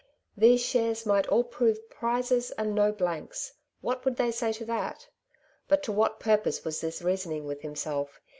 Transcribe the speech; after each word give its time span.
These 0.35 0.65
shares 0.65 1.05
might 1.05 1.27
all 1.27 1.43
prove 1.43 1.87
prizes 1.91 2.49
and 2.57 2.73
no 2.73 2.91
blanks! 2.91 3.53
what 3.81 4.03
would 4.03 4.15
they 4.15 4.31
say 4.31 4.51
to 4.53 4.65
that? 4.65 5.07
But 5.67 5.83
to 5.83 5.91
what 5.91 6.19
purpose 6.19 6.65
was 6.65 6.81
this 6.81 7.03
reasoning 7.03 7.45
with 7.45 7.61
himself 7.61 8.19